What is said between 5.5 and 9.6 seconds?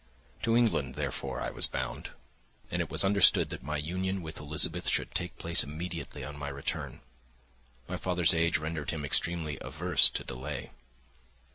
immediately on my return. My father's age rendered him extremely